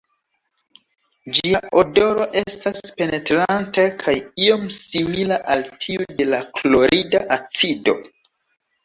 [1.33, 4.15] Ĝia odoro estas penetranta kaj
[4.47, 7.95] iom simila al tiu de la klorida acido.